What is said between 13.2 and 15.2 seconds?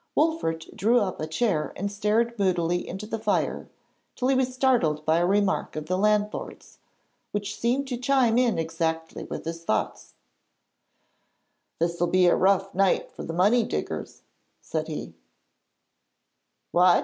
the money diggers,' said he.